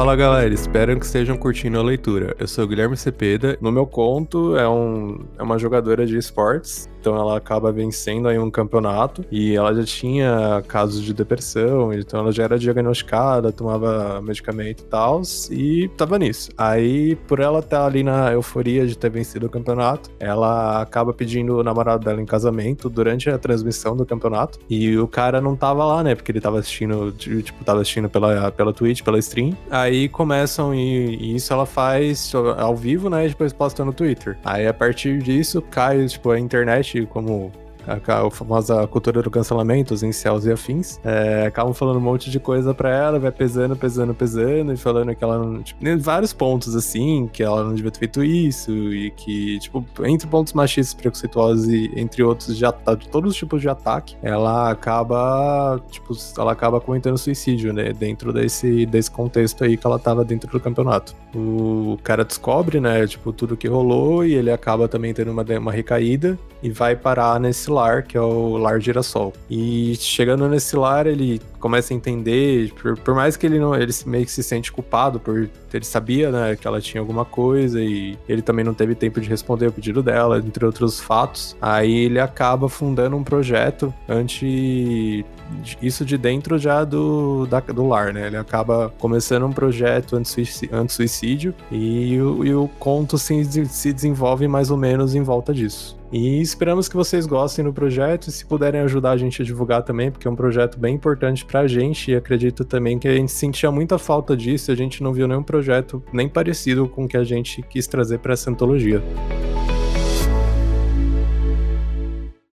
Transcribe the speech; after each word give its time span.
Fala 0.00 0.16
galera, 0.16 0.54
espero 0.54 0.98
que 0.98 1.04
estejam 1.04 1.36
curtindo 1.36 1.78
a 1.78 1.82
leitura. 1.82 2.34
Eu 2.38 2.48
sou 2.48 2.64
o 2.64 2.66
Guilherme 2.66 2.96
Cepeda. 2.96 3.58
No 3.60 3.70
meu 3.70 3.86
conto 3.86 4.56
é, 4.56 4.66
um, 4.66 5.26
é 5.38 5.42
uma 5.42 5.58
jogadora 5.58 6.06
de 6.06 6.16
esportes, 6.16 6.88
então 7.00 7.16
ela 7.16 7.36
acaba 7.36 7.72
vencendo 7.72 8.28
aí 8.28 8.38
um 8.38 8.50
campeonato 8.50 9.24
e 9.30 9.56
ela 9.56 9.74
já 9.74 9.84
tinha 9.84 10.62
casos 10.68 11.02
de 11.02 11.14
depressão, 11.14 11.92
então 11.92 12.20
ela 12.20 12.32
já 12.32 12.44
era 12.44 12.58
diagnosticada, 12.58 13.50
tomava 13.52 14.20
medicamento 14.20 14.82
e 14.82 14.86
tal, 14.86 15.22
e 15.50 15.88
tava 15.96 16.18
nisso. 16.18 16.50
Aí, 16.56 17.16
por 17.26 17.40
ela 17.40 17.60
estar 17.60 17.86
ali 17.86 18.02
na 18.02 18.32
euforia 18.32 18.86
de 18.86 18.96
ter 18.96 19.10
vencido 19.10 19.46
o 19.46 19.50
campeonato, 19.50 20.10
ela 20.18 20.82
acaba 20.82 21.12
pedindo 21.12 21.58
o 21.58 21.62
namorado 21.62 22.04
dela 22.04 22.20
em 22.20 22.26
casamento 22.26 22.88
durante 22.88 23.30
a 23.30 23.38
transmissão 23.38 23.96
do 23.96 24.04
campeonato 24.04 24.58
e 24.68 24.96
o 24.98 25.08
cara 25.08 25.40
não 25.40 25.56
tava 25.56 25.84
lá, 25.84 26.02
né, 26.02 26.14
porque 26.14 26.30
ele 26.30 26.40
tava 26.40 26.58
assistindo, 26.58 27.12
tipo, 27.12 27.64
tava 27.64 27.80
assistindo 27.80 28.08
pela, 28.08 28.50
pela 28.52 28.72
Twitch, 28.72 29.02
pela 29.02 29.18
stream. 29.18 29.56
Aí 29.70 30.08
começam 30.08 30.74
e, 30.74 31.16
e, 31.16 31.36
isso 31.36 31.52
ela 31.52 31.66
faz 31.66 32.32
ao 32.34 32.76
vivo, 32.76 33.08
né? 33.08 33.26
E 33.26 33.28
depois 33.28 33.52
posta 33.52 33.84
no 33.84 33.92
Twitter. 33.92 34.36
Aí 34.44 34.66
a 34.66 34.74
partir 34.74 35.22
disso 35.22 35.62
cai, 35.62 36.04
tipo, 36.06 36.30
a 36.30 36.38
internet 36.38 36.89
como 37.06 37.52
a, 37.86 38.26
a 38.26 38.30
famosa 38.30 38.86
cultura 38.86 39.22
do 39.22 39.30
cancelamento, 39.30 39.94
os 39.94 40.02
incels 40.02 40.44
e 40.44 40.52
afins, 40.52 41.00
é, 41.04 41.46
acabam 41.46 41.72
falando 41.72 41.96
um 41.96 42.00
monte 42.00 42.30
de 42.30 42.38
coisa 42.38 42.74
pra 42.74 42.90
ela, 42.90 43.18
vai 43.18 43.30
pesando, 43.30 43.76
pesando, 43.76 44.14
pesando, 44.14 44.72
e 44.72 44.76
falando 44.76 45.14
que 45.14 45.22
ela 45.22 45.38
não. 45.38 45.62
Tipo, 45.62 45.80
vários 45.98 46.32
pontos 46.32 46.74
assim, 46.74 47.28
que 47.32 47.42
ela 47.42 47.64
não 47.64 47.74
devia 47.74 47.90
ter 47.90 48.00
feito 48.00 48.22
isso, 48.22 48.70
e 48.72 49.10
que, 49.12 49.58
tipo, 49.60 49.84
entre 50.04 50.26
pontos 50.26 50.52
machistas, 50.52 50.94
preconceituosos 50.94 51.68
e 51.68 51.90
entre 51.96 52.22
outros 52.22 52.56
de, 52.56 52.64
de 52.98 53.08
todos 53.08 53.32
os 53.32 53.36
tipos 53.36 53.60
de 53.60 53.68
ataque, 53.68 54.16
ela 54.22 54.70
acaba, 54.70 55.80
tipo, 55.90 56.14
ela 56.38 56.52
acaba 56.52 56.80
cometendo 56.80 57.16
suicídio, 57.18 57.72
né? 57.72 57.92
Dentro 57.92 58.32
desse, 58.32 58.86
desse 58.86 59.10
contexto 59.10 59.64
aí 59.64 59.76
que 59.76 59.86
ela 59.86 59.98
tava 59.98 60.24
dentro 60.24 60.50
do 60.50 60.60
campeonato. 60.60 61.14
O 61.34 61.98
cara 62.02 62.24
descobre, 62.24 62.80
né, 62.80 63.06
tipo, 63.06 63.32
tudo 63.32 63.56
que 63.56 63.68
rolou, 63.68 64.24
e 64.24 64.34
ele 64.34 64.50
acaba 64.50 64.88
também 64.88 65.12
tendo 65.14 65.30
uma, 65.30 65.44
uma 65.58 65.72
recaída 65.72 66.38
e 66.62 66.70
vai 66.70 66.94
parar 66.94 67.38
nesse 67.40 67.70
lar, 67.70 68.02
que 68.02 68.16
é 68.16 68.20
o 68.20 68.56
lar 68.56 68.80
girassol. 68.80 69.32
E 69.48 69.96
chegando 69.96 70.48
nesse 70.48 70.76
lar, 70.76 71.06
ele 71.06 71.40
começa 71.60 71.92
a 71.92 71.96
entender, 71.96 72.72
por, 72.72 72.98
por 72.98 73.14
mais 73.14 73.36
que 73.36 73.46
ele 73.46 73.58
não, 73.58 73.74
ele 73.74 73.92
meio 74.06 74.24
que 74.24 74.32
se 74.32 74.42
sente 74.42 74.72
culpado 74.72 75.20
por 75.20 75.48
ele 75.72 75.84
sabia, 75.84 76.30
né, 76.30 76.56
que 76.56 76.66
ela 76.66 76.80
tinha 76.80 77.00
alguma 77.00 77.24
coisa 77.24 77.80
e 77.80 78.18
ele 78.28 78.42
também 78.42 78.64
não 78.64 78.74
teve 78.74 78.94
tempo 78.94 79.20
de 79.20 79.28
responder 79.28 79.68
o 79.68 79.72
pedido 79.72 80.02
dela, 80.02 80.38
entre 80.38 80.64
outros 80.64 80.98
fatos. 80.98 81.56
Aí 81.60 82.06
ele 82.06 82.18
acaba 82.18 82.68
fundando 82.68 83.16
um 83.16 83.22
projeto 83.22 83.94
anti 84.08 85.24
isso 85.82 86.04
de 86.04 86.16
dentro 86.16 86.58
já 86.58 86.84
do, 86.84 87.46
da, 87.46 87.60
do 87.60 87.86
lar, 87.86 88.12
né? 88.12 88.28
Ele 88.28 88.36
acaba 88.36 88.92
começando 88.98 89.44
um 89.44 89.52
projeto 89.52 90.16
anti-suicídio 90.16 91.54
e, 91.70 92.14
e 92.14 92.54
o 92.54 92.68
conto 92.78 93.18
se, 93.18 93.44
se 93.66 93.92
desenvolve 93.92 94.46
mais 94.46 94.70
ou 94.70 94.76
menos 94.76 95.14
em 95.14 95.22
volta 95.22 95.52
disso. 95.52 95.98
E 96.12 96.40
esperamos 96.40 96.88
que 96.88 96.96
vocês 96.96 97.24
gostem 97.24 97.64
do 97.64 97.72
projeto 97.72 98.26
e 98.26 98.32
se 98.32 98.44
puderem 98.44 98.80
ajudar 98.80 99.12
a 99.12 99.16
gente 99.16 99.42
a 99.42 99.44
divulgar 99.44 99.82
também, 99.82 100.10
porque 100.10 100.26
é 100.26 100.30
um 100.30 100.34
projeto 100.34 100.78
bem 100.78 100.96
importante 100.96 101.44
pra 101.50 101.66
gente 101.66 102.12
e 102.12 102.14
acredito 102.14 102.64
também 102.64 102.96
que 102.96 103.08
a 103.08 103.14
gente 103.14 103.32
sentia 103.32 103.72
muita 103.72 103.98
falta 103.98 104.36
disso, 104.36 104.70
a 104.70 104.74
gente 104.76 105.02
não 105.02 105.12
viu 105.12 105.26
nenhum 105.26 105.42
projeto 105.42 106.00
nem 106.12 106.28
parecido 106.28 106.88
com 106.88 107.04
o 107.04 107.08
que 107.08 107.16
a 107.16 107.24
gente 107.24 107.60
quis 107.62 107.88
trazer 107.88 108.18
para 108.18 108.34
essa 108.34 108.48
antologia. 108.50 109.02